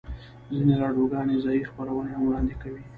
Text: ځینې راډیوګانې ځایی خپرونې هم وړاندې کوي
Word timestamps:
ځینې 0.55 0.73
راډیوګانې 0.81 1.35
ځایی 1.43 1.67
خپرونې 1.69 2.11
هم 2.13 2.21
وړاندې 2.25 2.55
کوي 2.61 2.81